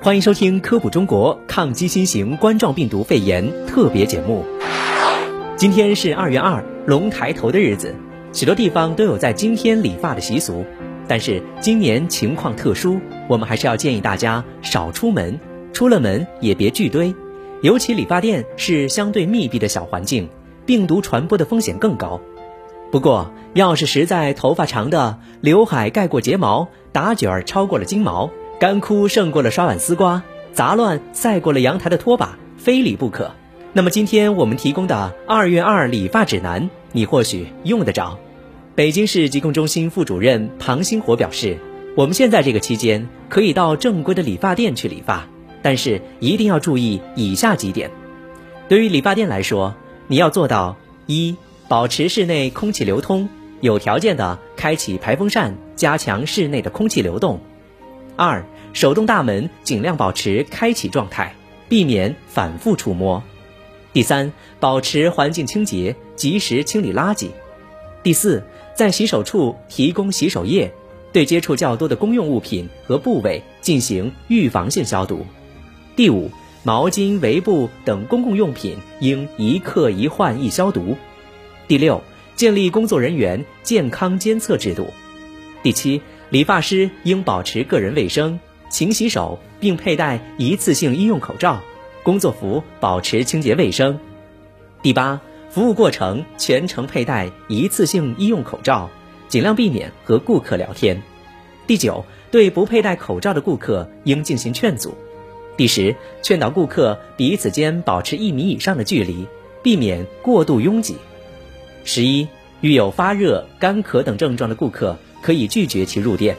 [0.00, 4.44] 欢迎收听《科普中国抗击新型冠状病毒肺炎特别节目》。
[5.56, 7.92] 今天是二月二，龙抬头的日子，
[8.32, 10.64] 许多地方都有在今天理发的习俗。
[11.08, 15.40] 但是今年情况特殊，我们还是要建议大家少出门，
[15.72, 17.12] 出了门也别聚堆。
[17.62, 20.28] 尤其理发店是相对密闭的小环境，
[20.64, 22.20] 病毒传播的风险更高。
[22.92, 30.20] 不过，要是实在头发长的，刘海盖过睫毛，打卷儿超过了金毛，干枯胜过了刷碗丝瓜，
[30.52, 33.30] 杂乱赛过了阳台的拖把，非理不可。
[33.72, 38.18] 那么今天我们提供的二月二理发指南，你或许用得着。
[38.74, 41.56] 北京市疾控中心副主任庞星火表示，
[41.96, 45.28] 我们现在这个期间可以到正规的理发店去理发，
[45.62, 47.92] 但是一定要注意以下几点。
[48.68, 49.76] 对于理发店来说，
[50.08, 51.36] 你要做到一。
[51.68, 53.28] 保持室内空气流通，
[53.60, 57.40] 有条件的开启排风扇，加强室内的空气流动。
[58.18, 61.32] 二，手动大门尽量保持开启状态，
[61.68, 63.22] 避免反复触摸。
[63.92, 67.28] 第三，保持环境清洁，及时清理垃圾。
[68.02, 68.42] 第四，
[68.74, 70.68] 在洗手处提供洗手液，
[71.12, 75.24] 对接触较多的公用物品和部位进行预防性消毒。
[75.94, 76.28] 第五，
[76.64, 80.96] 毛巾、围布等公共用品应一刻一换一消毒。
[81.68, 82.02] 第六，
[82.34, 84.88] 建立工作人员健康监测制度。
[85.62, 88.38] 第七，理发师应保持个人卫生，
[88.68, 91.62] 勤洗手，并佩戴一次性医用口罩，
[92.02, 93.98] 工作服保持清洁卫生。
[94.82, 98.90] 第八，服务过程全程佩戴一次性医用口罩，
[99.28, 101.02] 尽量避免和顾客聊天。
[101.66, 104.94] 第九，对不佩戴口罩的顾客应进行劝阻。
[105.56, 109.26] 第十，劝导顾客彼此间保持一米以上的距离，
[109.62, 110.96] 避免过度拥挤。
[111.84, 112.28] 十一，
[112.60, 116.36] 遇有发热、干咳等症状的顾客，可以拒绝其入店。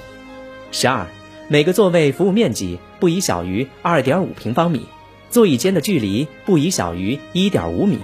[0.71, 1.07] 十二，
[1.47, 4.85] 每个座位服务面积不宜小于二点五平方米，
[5.29, 7.99] 座椅间的距离不宜小于一点五米。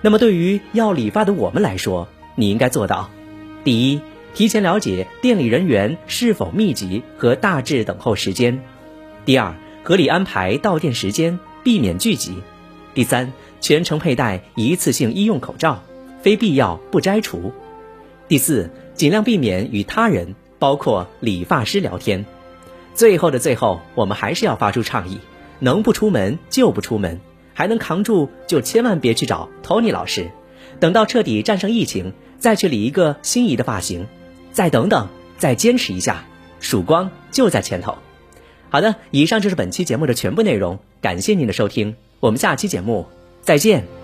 [0.00, 3.10] 那么，对于要理发的我们来说，你应该做到：
[3.64, 4.00] 第一，
[4.34, 8.58] 提前了解店里人员是否密集和大致等候时间；
[9.24, 9.54] 第二，
[9.84, 12.32] 合理安排到店时间，避免聚集；
[12.94, 15.82] 第三，全程佩戴一次性医用口罩。
[16.22, 17.52] 非必要不摘除。
[18.32, 22.24] 第四，尽量避免与他人，包括理发师聊天。
[22.94, 25.20] 最后的最后，我们还是要发出倡议：
[25.58, 27.20] 能不出门就不出门，
[27.52, 30.30] 还能扛住就千万别去找 Tony 老师。
[30.80, 34.06] 等到彻底战胜疫情，再去理一个心仪的发型。
[34.50, 36.24] 再等等，再坚持一下，
[36.58, 37.98] 曙光就在前头。
[38.70, 43.06] 好的，以上就是本期节目的全部内容，感谢您的收听，我们下期节目
[43.42, 44.01] 再见。